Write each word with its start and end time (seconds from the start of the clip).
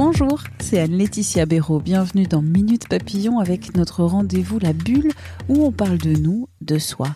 Bonjour, 0.00 0.44
c'est 0.60 0.78
Anne-Laetitia 0.78 1.44
Béraud. 1.44 1.80
Bienvenue 1.80 2.28
dans 2.28 2.40
Minute 2.40 2.86
Papillon 2.86 3.40
avec 3.40 3.76
notre 3.76 4.04
rendez-vous 4.04 4.60
La 4.60 4.72
Bulle 4.72 5.10
où 5.48 5.64
on 5.64 5.72
parle 5.72 5.98
de 5.98 6.12
nous, 6.12 6.48
de 6.60 6.78
soi. 6.78 7.08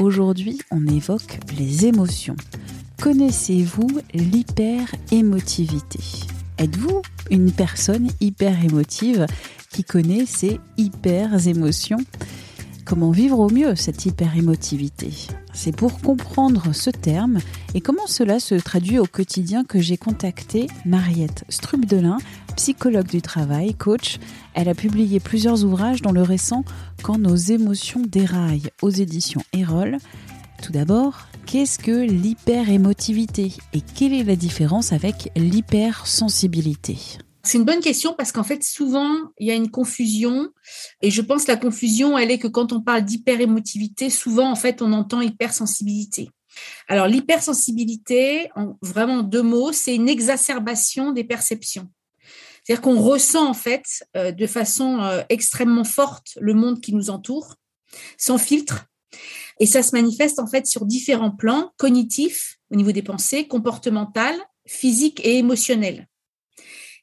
Aujourd'hui, 0.00 0.58
on 0.70 0.86
évoque 0.86 1.40
les 1.58 1.84
émotions. 1.84 2.36
Connaissez-vous 3.02 4.00
l'hyper-émotivité? 4.14 6.00
Êtes-vous 6.56 7.02
une 7.30 7.52
personne 7.52 8.08
hyper 8.18 8.64
émotive 8.64 9.26
qui 9.70 9.84
connaît 9.84 10.24
ses 10.24 10.58
hyper 10.78 11.46
émotions 11.46 12.00
Comment 12.84 13.12
vivre 13.12 13.38
au 13.38 13.48
mieux 13.48 13.76
cette 13.76 14.04
hyper 14.06 14.36
émotivité 14.36 15.10
C'est 15.54 15.74
pour 15.74 16.00
comprendre 16.00 16.74
ce 16.74 16.90
terme 16.90 17.38
et 17.74 17.80
comment 17.80 18.06
cela 18.06 18.40
se 18.40 18.56
traduit 18.56 18.98
au 18.98 19.06
quotidien 19.06 19.64
que 19.64 19.80
j'ai 19.80 19.96
contacté 19.96 20.66
Mariette 20.84 21.44
Strubdelin, 21.48 22.18
psychologue 22.56 23.06
du 23.06 23.22
travail, 23.22 23.74
coach. 23.74 24.18
Elle 24.54 24.68
a 24.68 24.74
publié 24.74 25.20
plusieurs 25.20 25.64
ouvrages 25.64 26.02
dont 26.02 26.12
le 26.12 26.22
récent 26.22 26.64
Quand 27.02 27.18
nos 27.18 27.36
émotions 27.36 28.02
déraillent 28.06 28.70
aux 28.82 28.90
éditions 28.90 29.42
Erol. 29.52 29.98
Tout 30.60 30.72
d'abord, 30.72 31.28
qu'est-ce 31.46 31.78
que 31.78 32.04
l'hyper-émotivité? 32.04 33.52
Et 33.72 33.80
quelle 33.80 34.12
est 34.12 34.24
la 34.24 34.36
différence 34.36 34.92
avec 34.92 35.30
l'hypersensibilité? 35.36 36.98
C'est 37.44 37.58
une 37.58 37.64
bonne 37.64 37.80
question 37.80 38.14
parce 38.16 38.32
qu'en 38.32 38.44
fait, 38.44 38.62
souvent, 38.62 39.14
il 39.38 39.46
y 39.46 39.50
a 39.50 39.54
une 39.54 39.70
confusion. 39.70 40.50
Et 41.00 41.10
je 41.10 41.22
pense 41.22 41.44
que 41.44 41.50
la 41.50 41.56
confusion, 41.56 42.16
elle 42.16 42.30
est 42.30 42.38
que 42.38 42.48
quand 42.48 42.72
on 42.72 42.80
parle 42.80 43.02
d'hyper-émotivité, 43.02 44.10
souvent, 44.10 44.50
en 44.50 44.56
fait, 44.56 44.82
on 44.82 44.92
entend 44.92 45.20
hypersensibilité. 45.20 46.30
Alors, 46.88 47.06
l'hypersensibilité, 47.06 48.50
en 48.54 48.76
vraiment 48.82 49.22
deux 49.22 49.42
mots, 49.42 49.72
c'est 49.72 49.94
une 49.94 50.08
exacerbation 50.08 51.12
des 51.12 51.24
perceptions. 51.24 51.88
C'est-à-dire 52.62 52.82
qu'on 52.82 53.00
ressent, 53.00 53.48
en 53.48 53.54
fait, 53.54 54.04
euh, 54.16 54.30
de 54.30 54.46
façon 54.46 55.00
euh, 55.00 55.22
extrêmement 55.28 55.84
forte 55.84 56.38
le 56.40 56.54
monde 56.54 56.80
qui 56.80 56.94
nous 56.94 57.10
entoure, 57.10 57.56
sans 58.18 58.38
filtre, 58.38 58.86
et 59.58 59.66
ça 59.66 59.82
se 59.82 59.94
manifeste 59.94 60.38
en 60.38 60.46
fait 60.46 60.66
sur 60.66 60.86
différents 60.86 61.30
plans 61.30 61.72
cognitifs 61.76 62.58
au 62.70 62.76
niveau 62.76 62.92
des 62.92 63.02
pensées, 63.02 63.46
comportementales, 63.46 64.38
physiques 64.66 65.20
et 65.24 65.38
émotionnelles. 65.38 66.08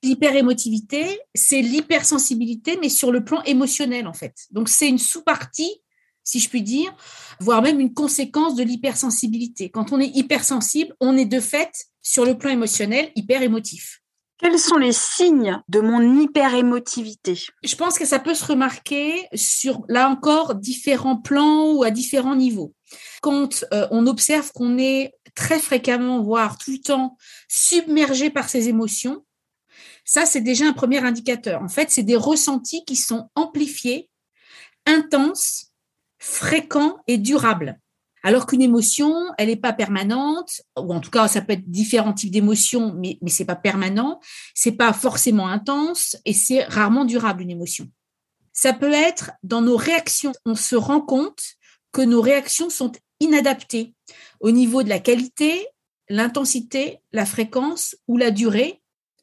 L'hyperémotivité, 0.02 1.20
c'est 1.36 1.62
l'hypersensibilité, 1.62 2.78
mais 2.82 2.90
sur 2.90 3.12
le 3.12 3.24
plan 3.24 3.42
émotionnel 3.44 4.08
en 4.08 4.14
fait. 4.14 4.36
Donc 4.52 4.70
c'est 4.70 4.88
une 4.88 4.98
sous-partie, 4.98 5.82
si 6.24 6.40
je 6.40 6.50
puis 6.50 6.62
dire, 6.62 6.96
voire 7.40 7.62
même 7.62 7.80
une 7.80 7.94
conséquence 7.94 8.56
de 8.56 8.64
l'hypersensibilité. 8.64 9.70
Quand 9.70 9.92
on 9.92 10.00
est 10.00 10.16
hypersensible, 10.16 10.96
on 11.00 11.18
est 11.18 11.26
de 11.26 11.40
fait 11.40 11.72
sur 12.02 12.26
le 12.26 12.38
plan 12.38 12.52
émotionnel 12.52 13.12
hyper 13.16 13.42
émotif. 13.42 14.02
Quels 14.40 14.58
sont 14.58 14.78
les 14.78 14.94
signes 14.94 15.62
de 15.68 15.82
mon 15.82 16.22
hyper-émotivité? 16.22 17.38
Je 17.62 17.76
pense 17.76 18.00
que 18.00 18.06
ça 18.06 18.20
peut 18.20 18.34
se 18.34 18.46
remarquer 18.46 19.28
sur, 19.34 19.84
là 19.90 20.10
encore, 20.10 20.56
différents 20.56 21.18
plans 21.18 21.74
ou 21.74 21.84
à 21.84 21.92
différents 21.92 22.38
niveaux. 22.38 22.74
Quand 23.22 23.66
euh, 23.74 23.86
on 23.92 24.08
observe 24.08 24.54
qu'on 24.54 24.78
est 24.78 25.12
très 25.36 25.60
fréquemment, 25.60 26.24
voire 26.24 26.58
tout 26.58 26.72
le 26.72 26.78
temps, 26.78 27.18
submergé 27.50 28.30
par 28.30 28.48
ses 28.48 28.70
émotions, 28.70 29.26
ça, 30.10 30.26
c'est 30.26 30.42
déjà 30.42 30.66
un 30.66 30.74
premier 30.74 30.98
indicateur. 31.06 31.62
En 31.62 31.68
fait, 31.68 31.92
c'est 31.92 32.02
des 32.02 32.16
ressentis 32.16 32.84
qui 32.84 32.96
sont 32.96 33.30
amplifiés, 33.36 34.10
intenses, 34.88 35.68
fréquents 36.18 36.98
et 37.06 37.20
durables. 37.20 37.80
Alors 38.24 38.48
qu'une 38.48 38.64
émotion, 38.64 39.14
elle 39.38 39.50
n'est 39.50 39.56
pas 39.56 39.72
permanente, 39.72 40.62
ou 40.80 40.96
en 40.96 41.00
tout 41.00 41.12
cas, 41.12 41.28
ça 41.28 41.42
peut 41.42 41.54
être 41.54 41.70
différents 41.70 42.14
types 42.14 42.32
d'émotions, 42.32 42.92
mais, 42.98 43.20
mais 43.22 43.30
c'est 43.30 43.46
pas 43.46 43.56
permanent, 43.56 44.20
c'est 44.56 44.72
pas 44.72 44.94
forcément 44.94 45.48
intense 45.48 46.18
et 46.26 46.34
c'est 46.34 46.64
rarement 46.64 47.06
durable 47.06 47.44
une 47.44 47.52
émotion. 47.52 47.88
Ça 48.52 48.74
peut 48.74 48.92
être 48.92 49.30
dans 49.44 49.62
nos 49.62 49.78
réactions. 49.78 50.34
On 50.44 50.56
se 50.56 50.76
rend 50.76 51.02
compte 51.02 51.44
que 51.92 52.02
nos 52.02 52.22
réactions 52.22 52.72
sont 52.72 52.94
inadaptées 53.20 53.94
au 54.40 54.50
niveau 54.50 54.82
de 54.82 54.90
la 54.90 55.00
qualité, 55.00 55.68
l'intensité, 56.10 56.98
la 57.12 57.28
fréquence 57.28 57.96
ou 58.08 58.18
la 58.18 58.32
durée 58.32 58.79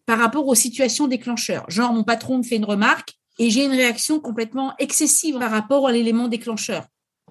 par 0.06 0.18
rapport 0.18 0.46
aux 0.46 0.54
situations 0.54 1.08
déclencheurs. 1.08 1.68
Genre, 1.68 1.92
mon 1.92 2.04
patron 2.04 2.38
me 2.38 2.42
fait 2.42 2.56
une 2.56 2.64
remarque 2.64 3.14
et 3.38 3.50
j'ai 3.50 3.64
une 3.64 3.72
réaction 3.72 4.20
complètement 4.20 4.74
excessive 4.78 5.38
par 5.38 5.50
rapport 5.50 5.86
à 5.86 5.92
l'élément 5.92 6.28
déclencheur. 6.28 6.86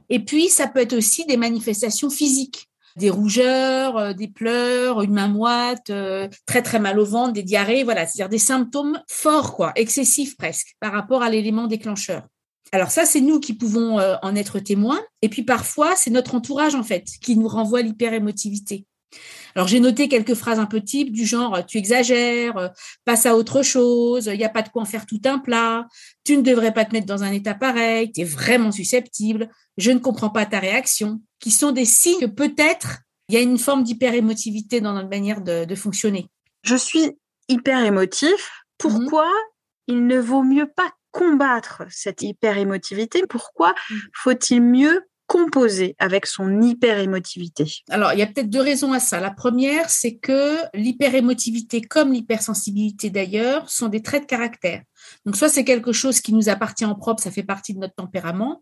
Et 0.10 0.20
puis, 0.20 0.50
ça 0.50 0.68
peut 0.68 0.80
être 0.80 0.94
aussi 0.94 1.26
des 1.26 1.38
manifestations 1.38 2.10
physiques, 2.10 2.68
des 2.96 3.10
rougeurs, 3.10 3.98
euh, 3.98 4.14
des 4.14 4.28
pleurs, 4.28 5.02
une 5.02 5.14
main 5.14 5.28
moite, 5.28 5.90
euh, 5.90 6.28
très 6.46 6.62
très 6.62 6.80
mal 6.80 7.00
au 7.00 7.06
ventre, 7.06 7.34
des 7.34 7.44
diarrhées, 7.44 7.84
voilà, 7.84 8.06
c'est-à-dire 8.06 8.30
des 8.30 8.38
symptômes 8.38 9.02
forts, 9.08 9.56
quoi, 9.56 9.72
excessifs 9.76 10.38
presque, 10.38 10.76
par 10.80 10.92
rapport 10.92 11.24
à 11.24 11.30
l'élément 11.30 11.68
déclencheur. 11.68 12.24
Alors 12.72 12.92
ça, 12.92 13.06
c'est 13.06 13.22
nous 13.22 13.40
qui 13.40 13.54
pouvons 13.54 14.00
euh, 14.00 14.16
en 14.22 14.36
être 14.36 14.60
témoins. 14.60 15.02
Et 15.22 15.30
puis 15.30 15.44
parfois, 15.44 15.96
c'est 15.96 16.12
notre 16.12 16.36
entourage, 16.36 16.76
en 16.76 16.84
fait, 16.84 17.06
qui 17.22 17.36
nous 17.38 17.48
renvoie 17.48 17.82
l'hyperémotivité. 17.82 18.86
Alors 19.56 19.68
j'ai 19.68 19.80
noté 19.80 20.10
quelques 20.10 20.34
phrases 20.34 20.60
un 20.60 20.66
peu 20.66 20.82
types 20.82 21.14
du 21.14 21.26
genre 21.26 21.66
tu 21.66 21.78
exagères, 21.78 22.74
passe 23.06 23.26
à 23.26 23.36
autre 23.36 23.64
chose, 23.64 24.30
il 24.32 24.38
n'y 24.38 24.44
a 24.44 24.50
pas 24.50 24.62
de 24.62 24.70
quoi 24.70 24.82
en 24.82 24.86
faire 24.86 25.06
tout 25.06 25.22
un 25.24 25.40
plat, 25.40 25.88
tu 26.26 26.36
ne 26.36 26.42
devrais 26.42 26.74
pas 26.74 26.84
te 26.84 26.92
mettre 26.92 27.06
dans 27.06 27.24
un 27.24 27.32
état 27.32 27.54
pareil, 27.54 28.12
tu 28.12 28.22
es 28.22 28.26
vraiment 28.26 28.74
susceptible, 28.74 29.50
je 29.78 29.92
ne 29.92 30.00
comprends 30.00 30.30
pas 30.30 30.46
ta 30.46 30.60
réaction, 30.60 31.22
qui 31.40 31.52
sont 31.52 31.72
des 31.72 31.86
signes 31.86 32.20
que 32.20 32.26
peut-être 32.26 33.00
il 33.30 33.36
y 33.36 33.38
a 33.38 33.42
une 33.42 33.58
forme 33.58 33.84
d'hyper-émotivité 33.84 34.82
dans 34.82 34.94
notre 34.94 35.10
manière 35.10 35.42
de, 35.42 35.76
fonctionner. 35.76 36.30
Je 36.64 36.76
suis 36.76 37.12
hyper 37.48 37.84
émotif. 37.84 38.52
Pourquoi 38.78 39.32
il 39.88 40.06
ne 40.06 40.20
vaut 40.20 40.44
mieux 40.44 40.68
pas 40.68 40.92
combattre 41.12 41.84
cette 41.90 42.22
hyper-émotivité? 42.22 43.24
Pourquoi 43.28 43.72
mmh. 43.72 43.96
faut-il 44.14 44.62
mieux 44.62 45.02
composer 45.28 45.96
avec 46.00 46.26
son 46.26 46.62
hyper-émotivité 46.62 47.66
Alors, 47.90 48.14
il 48.14 48.20
y 48.20 48.22
a 48.22 48.28
peut-être 48.28 48.50
deux 48.50 48.62
raisons 48.62 48.94
à 48.94 49.00
ça. 49.00 49.20
La 49.20 49.32
première, 49.32 49.90
c'est 49.90 50.16
que 50.16 50.58
l'hyper-émotivité, 50.74 51.82
comme 51.82 52.14
l'hypersensibilité 52.14 53.10
d'ailleurs, 53.10 53.70
sont 53.70 53.88
des 53.88 54.02
traits 54.02 54.24
de 54.24 54.28
caractère. 54.28 54.82
Donc, 55.26 55.36
soit 55.36 55.50
c'est 55.50 55.66
quelque 55.66 55.92
chose 55.92 56.22
qui 56.22 56.34
nous 56.34 56.50
appartient 56.50 56.86
en 56.86 56.96
propre, 56.96 57.22
ça 57.22 57.32
fait 57.32 57.44
partie 57.44 57.74
de 57.74 57.80
notre 57.80 57.96
tempérament, 57.96 58.62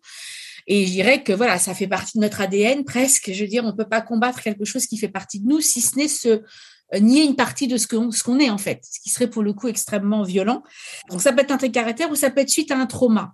et 0.68 0.85
je 0.85 0.91
dirais 0.91 1.24
que 1.24 1.34
voilà, 1.34 1.59
ça 1.59 1.74
fait 1.74 1.88
partie 1.88 2.18
de 2.18 2.24
notre 2.24 2.41
ADN 2.41 2.85
presque. 2.85 3.31
Je 3.34 3.41
veux 3.41 3.50
dire, 3.50 3.63
on 3.63 3.68
ne 3.68 3.74
peut 3.74 3.88
pas 3.88 4.01
combattre 4.01 4.41
quelque 4.41 4.66
chose 4.66 4.88
qui 4.88 4.97
fait 4.97 5.09
partie 5.09 5.40
de 5.40 5.47
nous, 5.47 5.59
si 5.59 5.81
ce 5.81 5.97
n'est 5.97 6.07
se 6.07 6.41
euh, 6.94 7.00
nier 7.00 7.24
une 7.24 7.35
partie 7.35 7.68
de 7.68 7.78
ce 7.78 7.88
qu'on 7.88 8.12
ce 8.12 8.24
qu'on 8.24 8.40
est 8.40 8.50
en 8.50 8.57
fait, 8.57 8.81
ce 8.90 9.00
qui 9.00 9.09
serait 9.09 9.30
pour 9.30 9.44
le 9.44 9.53
coup 9.53 9.68
extrêmement 9.68 10.24
violent. 10.24 10.63
Donc 11.09 11.22
ça 11.22 11.34
peut 11.34 11.41
être 11.41 11.51
un 11.51 11.57
trait 11.57 11.69
de 11.69 11.74
caractère 11.74 12.12
ou 12.12 12.16
ça 12.16 12.30
peut 12.30 12.41
être 12.41 12.50
suite 12.50 12.72
à 12.72 12.78
un 12.78 12.85
trauma. 12.85 13.34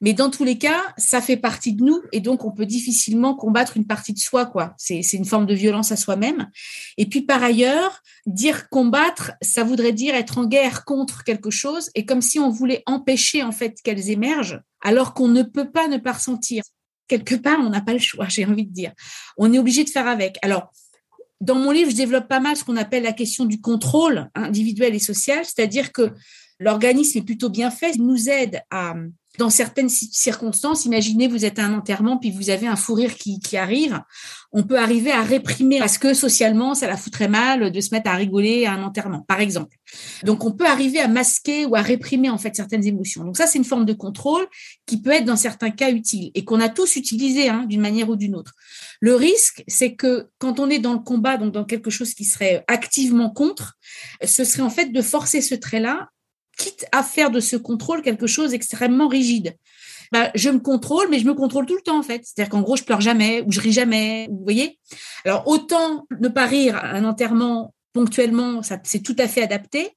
Mais 0.00 0.12
dans 0.12 0.30
tous 0.30 0.44
les 0.44 0.58
cas, 0.58 0.82
ça 0.96 1.20
fait 1.20 1.36
partie 1.36 1.74
de 1.74 1.84
nous 1.84 2.00
et 2.12 2.20
donc 2.20 2.44
on 2.44 2.52
peut 2.52 2.66
difficilement 2.66 3.34
combattre 3.34 3.76
une 3.76 3.86
partie 3.86 4.12
de 4.12 4.18
soi, 4.18 4.46
quoi. 4.46 4.74
C'est 4.76 5.00
une 5.12 5.24
forme 5.24 5.46
de 5.46 5.54
violence 5.54 5.92
à 5.92 5.96
soi-même. 5.96 6.48
Et 6.96 7.06
puis 7.06 7.22
par 7.22 7.42
ailleurs, 7.42 8.02
dire 8.26 8.68
combattre, 8.68 9.32
ça 9.42 9.64
voudrait 9.64 9.92
dire 9.92 10.14
être 10.14 10.38
en 10.38 10.46
guerre 10.46 10.84
contre 10.84 11.24
quelque 11.24 11.50
chose 11.50 11.90
et 11.94 12.04
comme 12.04 12.22
si 12.22 12.38
on 12.38 12.50
voulait 12.50 12.82
empêcher 12.86 13.42
en 13.42 13.52
fait 13.52 13.80
qu'elles 13.82 14.10
émergent, 14.10 14.60
alors 14.80 15.14
qu'on 15.14 15.28
ne 15.28 15.42
peut 15.42 15.70
pas 15.70 15.88
ne 15.88 15.96
pas 15.98 16.12
ressentir. 16.12 16.62
Quelque 17.08 17.34
part, 17.34 17.58
on 17.60 17.70
n'a 17.70 17.80
pas 17.80 17.94
le 17.94 17.98
choix, 17.98 18.28
j'ai 18.28 18.44
envie 18.44 18.66
de 18.66 18.72
dire. 18.72 18.92
On 19.38 19.52
est 19.52 19.58
obligé 19.58 19.82
de 19.82 19.88
faire 19.88 20.06
avec. 20.06 20.36
Alors, 20.42 20.70
dans 21.40 21.54
mon 21.54 21.70
livre, 21.70 21.90
je 21.90 21.96
développe 21.96 22.28
pas 22.28 22.40
mal 22.40 22.56
ce 22.56 22.64
qu'on 22.64 22.76
appelle 22.76 23.04
la 23.04 23.12
question 23.12 23.44
du 23.44 23.60
contrôle 23.60 24.28
individuel 24.34 24.94
et 24.94 24.98
social, 24.98 25.44
c'est-à-dire 25.44 25.92
que 25.92 26.12
l'organisme 26.58 27.18
est 27.18 27.22
plutôt 27.22 27.48
bien 27.48 27.70
fait, 27.70 27.92
il 27.94 28.06
nous 28.06 28.28
aide 28.28 28.62
à 28.70 28.94
dans 29.38 29.50
certaines 29.50 29.88
circonstances, 29.88 30.84
imaginez, 30.84 31.28
vous 31.28 31.44
êtes 31.44 31.58
à 31.60 31.64
un 31.64 31.74
enterrement, 31.74 32.18
puis 32.18 32.32
vous 32.32 32.50
avez 32.50 32.66
un 32.66 32.74
fou 32.74 32.94
rire 32.94 33.14
qui, 33.14 33.56
arrive, 33.56 34.00
on 34.52 34.64
peut 34.64 34.78
arriver 34.78 35.12
à 35.12 35.22
réprimer 35.22 35.78
parce 35.78 35.96
que 35.96 36.12
socialement, 36.12 36.74
ça 36.74 36.88
la 36.88 36.96
foutrait 36.96 37.28
mal 37.28 37.70
de 37.70 37.80
se 37.80 37.94
mettre 37.94 38.10
à 38.10 38.14
rigoler 38.14 38.66
à 38.66 38.72
un 38.72 38.82
enterrement, 38.82 39.20
par 39.28 39.40
exemple. 39.40 39.76
Donc, 40.24 40.44
on 40.44 40.52
peut 40.52 40.66
arriver 40.66 40.98
à 40.98 41.06
masquer 41.06 41.66
ou 41.66 41.76
à 41.76 41.82
réprimer, 41.82 42.30
en 42.30 42.38
fait, 42.38 42.56
certaines 42.56 42.84
émotions. 42.84 43.24
Donc, 43.24 43.36
ça, 43.36 43.46
c'est 43.46 43.58
une 43.58 43.64
forme 43.64 43.84
de 43.84 43.92
contrôle 43.92 44.46
qui 44.86 45.00
peut 45.00 45.12
être, 45.12 45.24
dans 45.24 45.36
certains 45.36 45.70
cas, 45.70 45.90
utile 45.90 46.32
et 46.34 46.44
qu'on 46.44 46.60
a 46.60 46.68
tous 46.68 46.96
utilisé 46.96 47.48
hein, 47.48 47.64
d'une 47.68 47.80
manière 47.80 48.10
ou 48.10 48.16
d'une 48.16 48.34
autre. 48.34 48.54
Le 49.00 49.14
risque, 49.14 49.62
c'est 49.68 49.94
que 49.94 50.28
quand 50.38 50.58
on 50.60 50.70
est 50.70 50.78
dans 50.78 50.92
le 50.92 50.98
combat, 50.98 51.36
donc 51.36 51.52
dans 51.52 51.64
quelque 51.64 51.90
chose 51.90 52.14
qui 52.14 52.24
serait 52.24 52.64
activement 52.66 53.30
contre, 53.30 53.74
ce 54.24 54.44
serait 54.44 54.62
en 54.62 54.70
fait 54.70 54.86
de 54.86 55.02
forcer 55.02 55.40
ce 55.40 55.54
trait-là, 55.54 56.08
quitte 56.56 56.86
à 56.92 57.02
faire 57.02 57.30
de 57.30 57.40
ce 57.40 57.56
contrôle 57.56 58.02
quelque 58.02 58.26
chose 58.26 58.50
d'extrêmement 58.50 59.08
rigide. 59.08 59.56
Bah, 60.10 60.30
je 60.34 60.50
me 60.50 60.58
contrôle, 60.58 61.08
mais 61.10 61.18
je 61.18 61.26
me 61.26 61.34
contrôle 61.34 61.66
tout 61.66 61.76
le 61.76 61.82
temps 61.82 61.98
en 61.98 62.02
fait. 62.02 62.22
C'est-à-dire 62.24 62.50
qu'en 62.50 62.62
gros, 62.62 62.76
je 62.76 62.82
pleure 62.82 63.00
jamais 63.00 63.42
ou 63.46 63.52
je 63.52 63.60
ris 63.60 63.72
jamais. 63.72 64.26
Vous 64.30 64.42
voyez 64.42 64.78
Alors 65.24 65.46
autant 65.46 66.06
ne 66.20 66.28
pas 66.28 66.46
rire 66.46 66.80
un 66.82 67.04
enterrement 67.04 67.74
ponctuellement, 67.92 68.62
ça 68.62 68.78
c'est 68.82 69.02
tout 69.02 69.16
à 69.18 69.28
fait 69.28 69.42
adapté. 69.42 69.92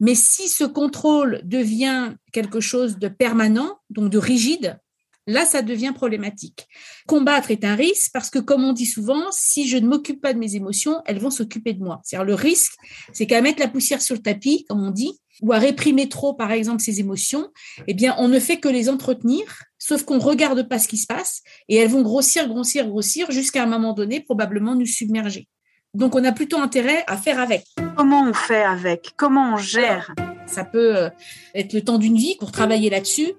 Mais 0.00 0.14
si 0.14 0.48
ce 0.48 0.64
contrôle 0.64 1.40
devient 1.44 2.14
quelque 2.32 2.60
chose 2.60 2.98
de 2.98 3.08
permanent, 3.08 3.78
donc 3.90 4.10
de 4.10 4.18
rigide, 4.18 4.80
là, 5.26 5.44
ça 5.44 5.62
devient 5.62 5.92
problématique. 5.94 6.66
Combattre 7.06 7.50
est 7.50 7.64
un 7.64 7.74
risque 7.74 8.10
parce 8.12 8.30
que, 8.30 8.38
comme 8.38 8.64
on 8.64 8.72
dit 8.72 8.86
souvent, 8.86 9.30
si 9.30 9.68
je 9.68 9.76
ne 9.76 9.86
m'occupe 9.86 10.20
pas 10.20 10.32
de 10.32 10.38
mes 10.38 10.56
émotions, 10.56 11.00
elles 11.06 11.18
vont 11.18 11.30
s'occuper 11.30 11.72
de 11.72 11.82
moi. 11.82 12.00
C'est-à-dire 12.04 12.26
le 12.26 12.34
risque, 12.34 12.72
c'est 13.12 13.26
qu'à 13.26 13.40
mettre 13.40 13.60
la 13.60 13.68
poussière 13.68 14.02
sur 14.02 14.14
le 14.14 14.22
tapis, 14.22 14.64
comme 14.68 14.82
on 14.82 14.90
dit, 14.90 15.18
ou 15.40 15.52
à 15.52 15.58
réprimer 15.58 16.08
trop, 16.08 16.34
par 16.34 16.52
exemple, 16.52 16.82
ses 16.82 17.00
émotions, 17.00 17.48
eh 17.86 17.94
bien, 17.94 18.14
on 18.18 18.28
ne 18.28 18.38
fait 18.38 18.58
que 18.58 18.68
les 18.68 18.88
entretenir, 18.88 19.62
sauf 19.78 20.04
qu'on 20.04 20.16
ne 20.16 20.22
regarde 20.22 20.68
pas 20.68 20.78
ce 20.78 20.88
qui 20.88 20.98
se 20.98 21.06
passe, 21.06 21.42
et 21.68 21.76
elles 21.76 21.88
vont 21.88 22.02
grossir, 22.02 22.48
grossir, 22.48 22.86
grossir, 22.86 23.30
jusqu'à 23.30 23.62
un 23.62 23.66
moment 23.66 23.92
donné, 23.92 24.20
probablement 24.20 24.74
nous 24.74 24.86
submerger. 24.86 25.48
Donc, 25.94 26.14
on 26.14 26.24
a 26.24 26.32
plutôt 26.32 26.58
intérêt 26.58 27.04
à 27.06 27.16
faire 27.16 27.38
avec. 27.38 27.64
Comment 27.96 28.22
on 28.22 28.32
fait 28.32 28.62
avec? 28.62 29.12
Comment 29.16 29.54
on 29.54 29.56
gère? 29.56 30.14
Ça 30.52 30.64
peut 30.64 30.96
euh, 30.96 31.10
être 31.54 31.72
le 31.72 31.82
temps 31.82 31.98
d'une 31.98 32.16
vie 32.16 32.36
pour 32.38 32.52
travailler 32.52 32.90
là-dessus. 32.90 33.32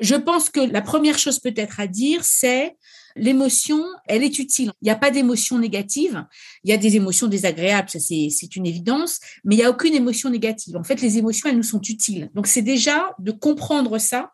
Je 0.00 0.14
pense 0.14 0.50
que 0.50 0.60
la 0.60 0.82
première 0.82 1.18
chose 1.18 1.38
peut-être 1.38 1.80
à 1.80 1.86
dire, 1.86 2.24
c'est 2.24 2.76
l'émotion, 3.16 3.84
elle 4.06 4.22
est 4.22 4.38
utile. 4.38 4.72
Il 4.80 4.84
n'y 4.84 4.90
a 4.90 4.96
pas 4.96 5.10
d'émotion 5.10 5.58
négative. 5.58 6.24
Il 6.64 6.70
y 6.70 6.72
a 6.72 6.76
des 6.76 6.96
émotions 6.96 7.26
désagréables, 7.26 7.90
ça 7.90 7.98
c'est 7.98 8.56
une 8.56 8.66
évidence, 8.66 9.20
mais 9.44 9.56
il 9.56 9.58
n'y 9.58 9.64
a 9.64 9.70
aucune 9.70 9.94
émotion 9.94 10.30
négative. 10.30 10.76
En 10.76 10.84
fait, 10.84 11.00
les 11.00 11.18
émotions, 11.18 11.48
elles 11.48 11.56
nous 11.56 11.62
sont 11.62 11.80
utiles. 11.80 12.30
Donc, 12.34 12.46
c'est 12.46 12.62
déjà 12.62 13.14
de 13.18 13.32
comprendre 13.32 13.98
ça 13.98 14.32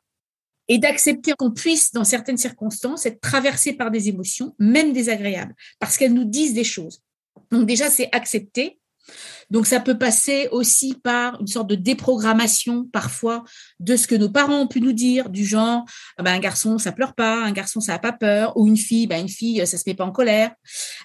et 0.68 0.78
d'accepter 0.78 1.32
qu'on 1.36 1.50
puisse, 1.50 1.92
dans 1.92 2.04
certaines 2.04 2.38
circonstances, 2.38 3.06
être 3.06 3.20
traversé 3.20 3.74
par 3.74 3.90
des 3.90 4.08
émotions, 4.08 4.54
même 4.58 4.92
désagréables, 4.92 5.54
parce 5.78 5.96
qu'elles 5.96 6.14
nous 6.14 6.24
disent 6.24 6.54
des 6.54 6.64
choses. 6.64 7.02
Donc 7.50 7.66
déjà, 7.66 7.90
c'est 7.90 8.08
accepter. 8.12 8.78
Donc 9.50 9.66
ça 9.66 9.80
peut 9.80 9.98
passer 9.98 10.48
aussi 10.50 10.94
par 10.94 11.40
une 11.40 11.46
sorte 11.46 11.68
de 11.68 11.74
déprogrammation 11.74 12.84
parfois 12.92 13.44
de 13.80 13.96
ce 13.96 14.06
que 14.06 14.14
nos 14.14 14.28
parents 14.28 14.60
ont 14.60 14.66
pu 14.66 14.80
nous 14.80 14.92
dire, 14.92 15.28
du 15.28 15.44
genre 15.44 15.84
ah 16.16 16.22
ben, 16.22 16.32
un 16.32 16.38
garçon 16.38 16.78
ça 16.78 16.92
pleure 16.92 17.14
pas, 17.14 17.44
un 17.44 17.52
garçon 17.52 17.80
ça 17.80 17.94
a 17.94 17.98
pas 17.98 18.12
peur, 18.12 18.56
ou 18.56 18.66
une 18.66 18.76
fille, 18.76 19.06
ben, 19.06 19.20
une 19.20 19.28
fille 19.28 19.66
ça 19.66 19.78
se 19.78 19.84
met 19.86 19.94
pas 19.94 20.04
en 20.04 20.12
colère. 20.12 20.52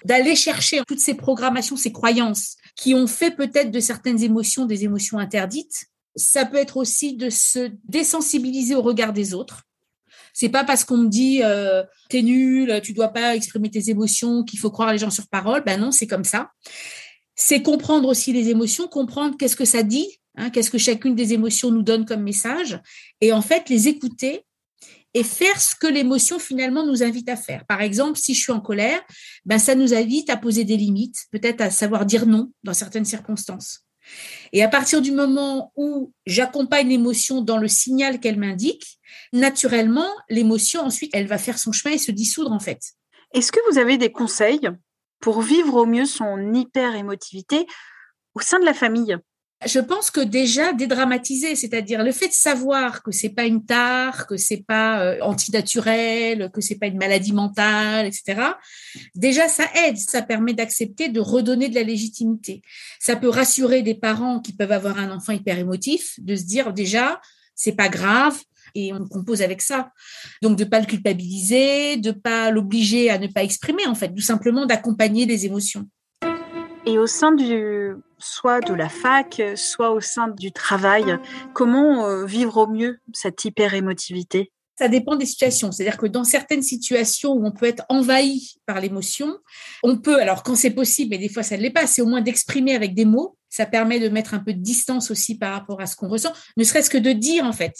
D'aller 0.04 0.36
chercher 0.36 0.82
toutes 0.86 1.00
ces 1.00 1.14
programmations, 1.14 1.76
ces 1.76 1.92
croyances 1.92 2.56
qui 2.76 2.94
ont 2.94 3.06
fait 3.06 3.30
peut-être 3.30 3.70
de 3.70 3.80
certaines 3.80 4.22
émotions 4.22 4.64
des 4.64 4.84
émotions 4.84 5.18
interdites. 5.18 5.84
Ça 6.16 6.44
peut 6.44 6.56
être 6.56 6.76
aussi 6.76 7.16
de 7.16 7.30
se 7.30 7.70
désensibiliser 7.84 8.74
au 8.74 8.82
regard 8.82 9.12
des 9.12 9.34
autres. 9.34 9.62
C'est 10.32 10.48
pas 10.48 10.64
parce 10.64 10.84
qu'on 10.84 10.96
me 10.96 11.08
dit 11.08 11.40
euh, 11.42 11.82
t'es 12.08 12.22
nul, 12.22 12.80
tu 12.82 12.92
dois 12.92 13.08
pas 13.08 13.36
exprimer 13.36 13.70
tes 13.70 13.90
émotions 13.90 14.44
qu'il 14.44 14.58
faut 14.58 14.70
croire 14.70 14.92
les 14.92 14.98
gens 14.98 15.10
sur 15.10 15.28
parole. 15.28 15.62
Ben 15.64 15.80
non, 15.80 15.92
c'est 15.92 16.06
comme 16.06 16.24
ça 16.24 16.50
c'est 17.40 17.62
comprendre 17.62 18.06
aussi 18.06 18.32
les 18.32 18.50
émotions, 18.50 18.86
comprendre 18.86 19.36
qu'est-ce 19.38 19.56
que 19.56 19.64
ça 19.64 19.82
dit, 19.82 20.06
hein, 20.36 20.50
qu'est-ce 20.50 20.70
que 20.70 20.78
chacune 20.78 21.14
des 21.14 21.32
émotions 21.32 21.70
nous 21.70 21.82
donne 21.82 22.04
comme 22.04 22.22
message, 22.22 22.78
et 23.22 23.32
en 23.32 23.40
fait 23.40 23.70
les 23.70 23.88
écouter 23.88 24.44
et 25.14 25.24
faire 25.24 25.60
ce 25.60 25.74
que 25.74 25.86
l'émotion 25.86 26.38
finalement 26.38 26.86
nous 26.86 27.02
invite 27.02 27.28
à 27.30 27.36
faire. 27.36 27.64
Par 27.64 27.80
exemple, 27.80 28.18
si 28.18 28.34
je 28.34 28.42
suis 28.42 28.52
en 28.52 28.60
colère, 28.60 29.00
ben 29.44 29.58
ça 29.58 29.74
nous 29.74 29.94
invite 29.94 30.28
à 30.30 30.36
poser 30.36 30.64
des 30.64 30.76
limites, 30.76 31.16
peut-être 31.32 31.62
à 31.62 31.70
savoir 31.70 32.04
dire 32.04 32.26
non 32.26 32.52
dans 32.62 32.74
certaines 32.74 33.06
circonstances. 33.06 33.80
Et 34.52 34.62
à 34.62 34.68
partir 34.68 35.00
du 35.00 35.10
moment 35.10 35.72
où 35.76 36.12
j'accompagne 36.26 36.88
l'émotion 36.88 37.40
dans 37.40 37.58
le 37.58 37.68
signal 37.68 38.20
qu'elle 38.20 38.38
m'indique, 38.38 39.00
naturellement, 39.32 40.08
l'émotion 40.28 40.82
ensuite, 40.82 41.10
elle 41.14 41.26
va 41.26 41.38
faire 41.38 41.58
son 41.58 41.72
chemin 41.72 41.94
et 41.94 41.98
se 41.98 42.12
dissoudre 42.12 42.52
en 42.52 42.60
fait. 42.60 42.80
Est-ce 43.32 43.50
que 43.50 43.60
vous 43.70 43.78
avez 43.78 43.96
des 43.96 44.12
conseils 44.12 44.68
pour 45.20 45.42
vivre 45.42 45.76
au 45.76 45.86
mieux 45.86 46.06
son 46.06 46.52
hyper-émotivité 46.52 47.66
au 48.34 48.40
sein 48.40 48.58
de 48.58 48.64
la 48.64 48.74
famille 48.74 49.18
je 49.66 49.78
pense 49.78 50.10
que 50.10 50.20
déjà 50.20 50.72
dédramatiser, 50.72 51.54
c'est-à-dire 51.54 52.02
le 52.02 52.12
fait 52.12 52.28
de 52.28 52.32
savoir 52.32 53.02
que 53.02 53.12
c'est 53.12 53.28
pas 53.28 53.44
une 53.44 53.64
tare, 53.64 54.26
que 54.26 54.38
c'est 54.38 54.64
pas 54.66 55.02
euh, 55.02 55.18
antinaturel, 55.20 56.50
que 56.50 56.62
c'est 56.62 56.76
pas 56.76 56.86
une 56.86 56.96
maladie 56.96 57.34
mentale, 57.34 58.06
etc. 58.06 58.40
Déjà, 59.14 59.48
ça 59.48 59.64
aide, 59.84 59.98
ça 59.98 60.22
permet 60.22 60.54
d'accepter, 60.54 61.08
de 61.08 61.20
redonner 61.20 61.68
de 61.68 61.74
la 61.74 61.82
légitimité. 61.82 62.62
Ça 62.98 63.16
peut 63.16 63.28
rassurer 63.28 63.82
des 63.82 63.94
parents 63.94 64.40
qui 64.40 64.54
peuvent 64.54 64.72
avoir 64.72 64.98
un 64.98 65.10
enfant 65.10 65.32
hyper 65.32 65.58
émotif, 65.58 66.18
de 66.20 66.36
se 66.36 66.44
dire 66.44 66.72
déjà, 66.72 67.20
c'est 67.54 67.76
pas 67.76 67.90
grave, 67.90 68.40
et 68.74 68.92
on 68.92 69.06
compose 69.06 69.42
avec 69.42 69.62
ça. 69.62 69.90
Donc 70.42 70.56
de 70.56 70.64
pas 70.64 70.80
le 70.80 70.86
culpabiliser, 70.86 71.96
de 71.96 72.10
pas 72.12 72.50
l'obliger 72.50 73.10
à 73.10 73.18
ne 73.18 73.26
pas 73.26 73.42
exprimer 73.42 73.86
en 73.86 73.94
fait, 73.94 74.12
tout 74.14 74.22
simplement 74.22 74.66
d'accompagner 74.66 75.26
les 75.26 75.46
émotions. 75.46 75.88
Et 76.86 76.98
au 76.98 77.06
sein 77.06 77.32
du 77.32 77.92
soit 78.18 78.60
de 78.60 78.72
la 78.72 78.88
fac, 78.88 79.42
soit 79.54 79.90
au 79.90 80.00
sein 80.00 80.28
du 80.28 80.50
travail, 80.50 81.18
comment 81.52 82.06
euh, 82.06 82.24
vivre 82.24 82.56
au 82.56 82.66
mieux 82.66 82.98
cette 83.12 83.44
hyper 83.44 83.74
émotivité 83.74 84.50
ça 84.80 84.88
dépend 84.88 85.14
des 85.14 85.26
situations. 85.26 85.70
C'est-à-dire 85.72 85.98
que 85.98 86.06
dans 86.06 86.24
certaines 86.24 86.62
situations 86.62 87.32
où 87.32 87.44
on 87.44 87.52
peut 87.52 87.66
être 87.66 87.84
envahi 87.90 88.54
par 88.64 88.80
l'émotion, 88.80 89.36
on 89.82 89.98
peut, 89.98 90.18
alors 90.22 90.42
quand 90.42 90.54
c'est 90.54 90.70
possible, 90.70 91.10
mais 91.10 91.18
des 91.18 91.28
fois 91.28 91.42
ça 91.42 91.58
ne 91.58 91.60
l'est 91.60 91.70
pas, 91.70 91.86
c'est 91.86 92.00
au 92.00 92.06
moins 92.06 92.22
d'exprimer 92.22 92.74
avec 92.74 92.94
des 92.94 93.04
mots. 93.04 93.36
Ça 93.50 93.66
permet 93.66 94.00
de 94.00 94.08
mettre 94.08 94.32
un 94.32 94.38
peu 94.38 94.54
de 94.54 94.62
distance 94.62 95.10
aussi 95.10 95.36
par 95.36 95.52
rapport 95.52 95.82
à 95.82 95.86
ce 95.86 95.96
qu'on 95.96 96.08
ressent, 96.08 96.32
ne 96.56 96.64
serait-ce 96.64 96.88
que 96.88 96.96
de 96.96 97.12
dire 97.12 97.44
en 97.44 97.52
fait. 97.52 97.74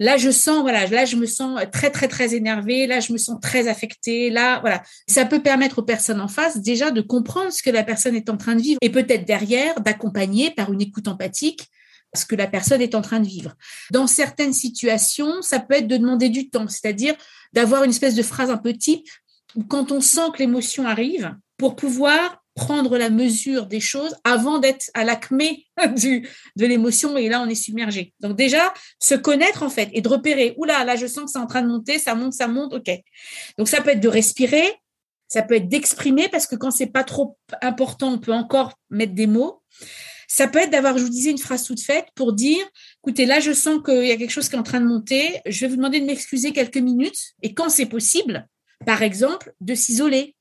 Là, 0.00 0.16
je 0.16 0.30
sens, 0.30 0.60
voilà, 0.62 0.86
là, 0.86 1.04
je 1.04 1.16
me 1.16 1.26
sens 1.26 1.60
très, 1.72 1.90
très, 1.90 2.08
très 2.08 2.34
énervée. 2.34 2.86
Là, 2.86 3.00
je 3.00 3.12
me 3.12 3.18
sens 3.18 3.38
très 3.40 3.68
affectée. 3.68 4.30
Là, 4.30 4.60
voilà. 4.60 4.82
Ça 5.08 5.24
peut 5.24 5.42
permettre 5.42 5.80
aux 5.80 5.84
personnes 5.84 6.20
en 6.20 6.28
face 6.28 6.58
déjà 6.58 6.90
de 6.90 7.00
comprendre 7.00 7.52
ce 7.52 7.62
que 7.62 7.70
la 7.70 7.84
personne 7.84 8.14
est 8.14 8.28
en 8.28 8.36
train 8.36 8.54
de 8.54 8.62
vivre 8.62 8.78
et 8.80 8.90
peut-être 8.90 9.24
derrière 9.24 9.80
d'accompagner 9.80 10.50
par 10.50 10.72
une 10.72 10.80
écoute 10.80 11.08
empathique 11.08 11.68
ce 12.16 12.26
que 12.26 12.36
la 12.36 12.46
personne 12.46 12.80
est 12.80 12.94
en 12.94 13.02
train 13.02 13.18
de 13.18 13.26
vivre. 13.26 13.54
Dans 13.90 14.06
certaines 14.06 14.52
situations, 14.52 15.42
ça 15.42 15.58
peut 15.58 15.74
être 15.74 15.88
de 15.88 15.96
demander 15.96 16.28
du 16.28 16.48
temps, 16.48 16.68
c'est-à-dire 16.68 17.14
d'avoir 17.52 17.82
une 17.82 17.90
espèce 17.90 18.14
de 18.14 18.22
phrase 18.22 18.50
un 18.50 18.56
peu 18.56 18.72
type 18.72 19.08
quand 19.68 19.92
on 19.92 20.00
sent 20.00 20.30
que 20.32 20.38
l'émotion 20.38 20.86
arrive, 20.86 21.34
pour 21.56 21.76
pouvoir 21.76 22.43
prendre 22.54 22.96
la 22.98 23.10
mesure 23.10 23.66
des 23.66 23.80
choses 23.80 24.14
avant 24.24 24.58
d'être 24.58 24.90
à 24.94 25.04
l'acmé 25.04 25.66
de 25.86 26.66
l'émotion 26.66 27.16
et 27.16 27.28
là 27.28 27.40
on 27.40 27.48
est 27.48 27.54
submergé. 27.54 28.12
Donc 28.20 28.36
déjà 28.36 28.72
se 29.00 29.14
connaître 29.14 29.62
en 29.62 29.70
fait 29.70 29.88
et 29.92 30.00
de 30.00 30.08
repérer 30.08 30.54
oula 30.56 30.84
là 30.84 30.96
je 30.96 31.06
sens 31.06 31.24
que 31.24 31.30
c'est 31.32 31.38
en 31.38 31.46
train 31.46 31.62
de 31.62 31.68
monter, 31.68 31.98
ça 31.98 32.14
monte, 32.14 32.32
ça 32.32 32.48
monte, 32.48 32.74
ok. 32.74 32.90
Donc 33.58 33.68
ça 33.68 33.80
peut 33.80 33.90
être 33.90 34.00
de 34.00 34.08
respirer, 34.08 34.64
ça 35.28 35.42
peut 35.42 35.54
être 35.54 35.68
d'exprimer 35.68 36.28
parce 36.28 36.46
que 36.46 36.56
quand 36.56 36.70
c'est 36.70 36.86
pas 36.86 37.04
trop 37.04 37.36
important 37.60 38.12
on 38.12 38.18
peut 38.18 38.32
encore 38.32 38.72
mettre 38.90 39.14
des 39.14 39.26
mots. 39.26 39.62
Ça 40.26 40.48
peut 40.48 40.58
être 40.58 40.70
d'avoir, 40.70 40.98
je 40.98 41.04
vous 41.04 41.10
disais, 41.10 41.30
une 41.30 41.38
phrase 41.38 41.62
toute 41.62 41.80
faite 41.80 42.06
pour 42.16 42.32
dire, 42.32 42.64
écoutez, 43.04 43.24
là, 43.24 43.38
je 43.38 43.52
sens 43.52 43.80
qu'il 43.84 44.06
y 44.06 44.10
a 44.10 44.16
quelque 44.16 44.30
chose 44.30 44.48
qui 44.48 44.56
est 44.56 44.58
en 44.58 44.64
train 44.64 44.80
de 44.80 44.86
monter. 44.86 45.40
Je 45.46 45.60
vais 45.60 45.68
vous 45.68 45.76
demander 45.76 46.00
de 46.00 46.06
m'excuser 46.06 46.52
quelques 46.52 46.78
minutes. 46.78 47.34
Et 47.42 47.54
quand 47.54 47.68
c'est 47.68 47.86
possible, 47.86 48.48
par 48.84 49.02
exemple, 49.02 49.52
de 49.60 49.74
s'isoler, 49.74 50.34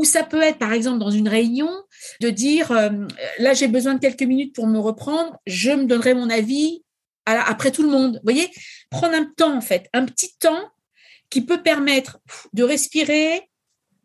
ou 0.00 0.04
ça 0.04 0.24
peut 0.24 0.40
être, 0.40 0.56
par 0.56 0.72
exemple, 0.72 0.98
dans 0.98 1.10
une 1.10 1.28
réunion, 1.28 1.70
de 2.22 2.30
dire, 2.30 2.72
euh, 2.72 2.88
là, 3.38 3.52
j'ai 3.52 3.68
besoin 3.68 3.92
de 3.92 4.00
quelques 4.00 4.22
minutes 4.22 4.54
pour 4.54 4.66
me 4.66 4.78
reprendre, 4.78 5.36
je 5.46 5.72
me 5.72 5.84
donnerai 5.84 6.14
mon 6.14 6.30
avis 6.30 6.82
après 7.26 7.70
tout 7.70 7.82
le 7.82 7.90
monde. 7.90 8.14
Vous 8.14 8.32
voyez, 8.32 8.48
prendre 8.88 9.14
un 9.14 9.26
temps, 9.36 9.54
en 9.54 9.60
fait, 9.60 9.90
un 9.92 10.06
petit 10.06 10.34
temps 10.38 10.70
qui 11.28 11.42
peut 11.42 11.62
permettre 11.62 12.18
de 12.54 12.62
respirer, 12.62 13.42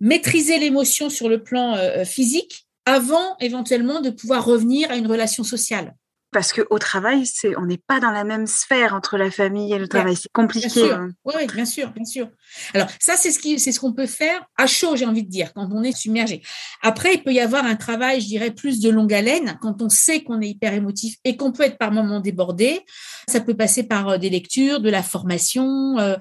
maîtriser 0.01 0.59
l'émotion 0.59 1.09
sur 1.09 1.29
le 1.29 1.41
plan 1.41 1.77
euh, 1.77 2.03
physique, 2.03 2.67
avant 2.85 3.37
éventuellement 3.39 4.01
de 4.01 4.09
pouvoir 4.09 4.43
revenir 4.43 4.91
à 4.91 4.97
une 4.97 5.07
relation 5.07 5.45
sociale 5.45 5.95
parce 6.35 6.51
qu'au 6.51 6.79
travail, 6.79 7.25
c'est, 7.25 7.55
on 7.55 7.65
n'est 7.65 7.77
pas 7.77 8.01
dans 8.01 8.11
la 8.11 8.25
même 8.25 8.45
sphère 8.45 8.93
entre 8.93 9.17
la 9.17 9.31
famille 9.31 9.71
et 9.71 9.79
le 9.79 9.87
travail. 9.87 10.17
C'est 10.17 10.29
compliqué. 10.33 10.91
Hein. 10.91 11.11
Oui, 11.23 11.47
bien 11.47 11.63
sûr, 11.63 11.91
bien 11.91 12.03
sûr. 12.03 12.27
Alors, 12.73 12.89
ça, 12.99 13.15
c'est 13.15 13.31
ce, 13.31 13.39
qui, 13.39 13.57
c'est 13.57 13.71
ce 13.71 13.79
qu'on 13.79 13.93
peut 13.93 14.05
faire 14.05 14.45
à 14.57 14.67
chaud, 14.67 14.97
j'ai 14.97 15.05
envie 15.05 15.23
de 15.23 15.29
dire, 15.29 15.53
quand 15.53 15.69
on 15.71 15.81
est 15.81 15.95
submergé. 15.95 16.41
Après, 16.81 17.13
il 17.13 17.23
peut 17.23 17.31
y 17.31 17.39
avoir 17.39 17.63
un 17.63 17.77
travail, 17.77 18.19
je 18.19 18.25
dirais, 18.25 18.51
plus 18.51 18.81
de 18.81 18.89
longue 18.89 19.13
haleine, 19.13 19.57
quand 19.61 19.81
on 19.81 19.87
sait 19.87 20.23
qu'on 20.23 20.41
est 20.41 20.49
hyper 20.49 20.73
émotif 20.73 21.15
et 21.23 21.37
qu'on 21.37 21.53
peut 21.53 21.63
être 21.63 21.77
par 21.77 21.93
moments 21.93 22.19
débordé. 22.19 22.81
Ça 23.29 23.39
peut 23.39 23.55
passer 23.55 23.83
par 23.83 24.09
euh, 24.09 24.17
des 24.17 24.29
lectures, 24.29 24.81
de 24.81 24.89
la 24.89 25.03
formation. 25.03 25.97
Euh, 25.99 26.17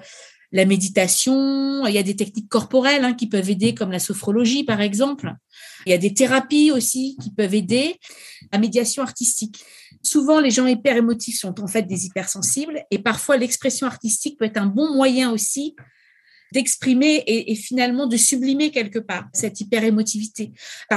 la 0.51 0.65
méditation, 0.65 1.85
il 1.87 1.93
y 1.93 1.97
a 1.97 2.03
des 2.03 2.15
techniques 2.15 2.49
corporelles 2.49 3.03
hein, 3.03 3.13
qui 3.13 3.27
peuvent 3.27 3.49
aider, 3.49 3.73
comme 3.73 3.91
la 3.91 3.99
sophrologie 3.99 4.63
par 4.63 4.81
exemple. 4.81 5.33
Il 5.85 5.91
y 5.91 5.93
a 5.93 5.97
des 5.97 6.13
thérapies 6.13 6.71
aussi 6.71 7.17
qui 7.21 7.31
peuvent 7.31 7.53
aider, 7.53 7.99
la 8.51 8.59
médiation 8.59 9.03
artistique. 9.03 9.63
Souvent, 10.03 10.39
les 10.39 10.51
gens 10.51 10.67
hyper 10.67 10.97
émotifs 10.97 11.39
sont 11.39 11.59
en 11.61 11.67
fait 11.67 11.83
des 11.83 12.05
hypersensibles 12.05 12.83
et 12.91 12.99
parfois 12.99 13.37
l'expression 13.37 13.87
artistique 13.87 14.37
peut 14.37 14.45
être 14.45 14.57
un 14.57 14.67
bon 14.67 14.93
moyen 14.93 15.31
aussi 15.31 15.75
d'exprimer 16.51 17.23
et, 17.25 17.55
finalement 17.55 18.07
de 18.07 18.15
sublimer 18.17 18.71
quelque 18.71 18.99
part 18.99 19.27
cette 19.33 19.59
hyper-émotivité. 19.59 20.53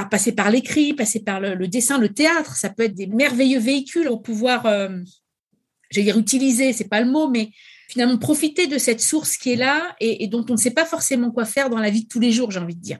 Passer 0.09 0.31
par 0.31 0.51
l'écrit, 0.51 0.93
passer 0.93 1.21
par 1.21 1.39
le, 1.41 1.67
dessin, 1.67 1.97
le 1.97 2.13
théâtre, 2.13 2.55
ça 2.55 2.69
peut 2.69 2.83
être 2.83 2.95
des 2.95 3.07
merveilleux 3.07 3.59
véhicules 3.59 4.07
pour 4.07 4.21
pouvoir, 4.21 4.65
euh, 4.67 4.99
j'allais 5.89 6.05
dire 6.05 6.17
utiliser, 6.17 6.71
c'est 6.71 6.87
pas 6.87 7.01
le 7.01 7.11
mot, 7.11 7.29
mais 7.29 7.49
finalement 7.89 8.17
profiter 8.17 8.67
de 8.67 8.77
cette 8.77 9.01
source 9.01 9.35
qui 9.35 9.51
est 9.51 9.57
là 9.57 9.95
et 9.99 10.27
dont 10.27 10.45
on 10.49 10.53
ne 10.53 10.57
sait 10.57 10.71
pas 10.71 10.85
forcément 10.85 11.31
quoi 11.31 11.45
faire 11.45 11.69
dans 11.69 11.79
la 11.79 11.89
vie 11.89 12.03
de 12.03 12.07
tous 12.07 12.19
les 12.19 12.31
jours, 12.31 12.51
j'ai 12.51 12.59
envie 12.59 12.75
de 12.75 12.81
dire. 12.81 12.99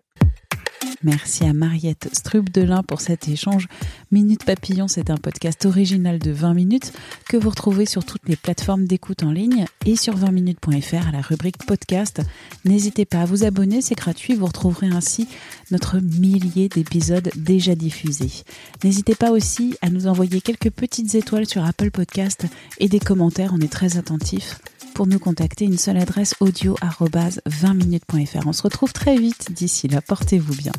Merci 1.02 1.46
à 1.46 1.54
Mariette 1.54 2.10
Strubdelin 2.12 2.84
pour 2.84 3.00
cet 3.00 3.30
échange. 3.30 3.68
Minute 4.12 4.44
Papillon, 4.44 4.90
c'est 4.90 5.10
un 5.10 5.16
podcast 5.16 5.66
original 5.66 6.20
de 6.20 6.32
20 6.32 6.54
minutes 6.54 6.92
que 7.30 7.38
vous 7.38 7.50
retrouvez 7.50 7.86
sur 7.86 8.04
toutes 8.04 8.28
les 8.28 8.36
plateformes 8.36 8.86
d'écoute 8.86 9.24
en 9.24 9.32
ligne 9.32 9.66
et 9.86 9.96
sur 9.96 10.18
20minutes.fr 10.18 11.08
à 11.08 11.12
la 11.12 11.22
rubrique 11.22 11.66
podcast. 11.66 12.22
N'hésitez 12.66 13.06
pas 13.06 13.22
à 13.22 13.26
vous 13.26 13.46
abonner, 13.46 13.82
c'est 13.82 13.96
gratuit. 13.96 14.36
Vous 14.36 14.48
retrouverez 14.48 14.88
ainsi 14.88 15.30
notre 15.72 16.00
millier 16.00 16.68
d'épisodes 16.68 17.32
déjà 17.36 17.76
diffusés. 17.76 18.44
N'hésitez 18.84 19.16
pas 19.16 19.32
aussi 19.32 19.78
à 19.82 19.90
nous 19.90 20.08
envoyer 20.08 20.42
quelques 20.42 20.72
petites 20.72 21.16
étoiles 21.16 21.48
sur 21.48 21.64
Apple 21.64 21.92
Podcast 21.92 22.46
et 22.80 22.90
des 22.90 23.00
commentaires, 23.00 23.54
on 23.54 23.62
est 23.62 23.72
très 23.72 23.98
attentifs 23.98 24.60
pour 24.94 25.08
nous 25.08 25.20
contacter, 25.20 25.66
une 25.66 25.78
seule 25.78 25.98
adresse 25.98 26.36
audio 26.40 26.76
20minutes.fr. 26.76 28.48
On 28.48 28.54
se 28.54 28.62
retrouve 28.62 28.94
très 28.94 29.18
vite 29.18 29.52
d'ici 29.52 29.88
là. 29.88 30.02
Portez-vous 30.02 30.56
bien. 30.56 30.72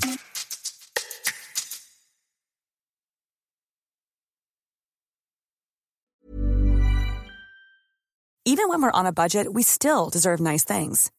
Even 8.46 8.68
when 8.68 8.82
we're 8.82 8.90
on 8.90 9.06
a 9.06 9.12
budget, 9.12 9.46
we 9.52 9.62
still 9.62 10.10
deserve 10.10 10.40
nice 10.40 10.64
things. 10.64 11.10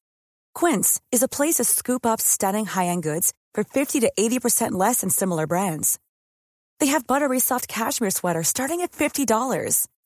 Quince 0.54 1.00
is 1.12 1.24
a 1.24 1.30
place 1.30 1.56
to 1.56 1.64
scoop 1.64 2.06
up 2.06 2.20
stunning 2.20 2.66
high-end 2.66 3.04
goods 3.04 3.32
for 3.54 3.64
50 3.64 4.02
to 4.02 4.12
80% 4.20 4.72
less 4.74 5.02
than 5.02 5.10
similar 5.10 5.48
brands. 5.48 5.98
They 6.80 6.88
have 6.88 7.08
buttery 7.08 7.40
soft 7.40 7.68
cashmere 7.68 8.10
sweaters 8.10 8.48
starting 8.48 8.82
at 8.82 8.92
$50, 8.92 9.88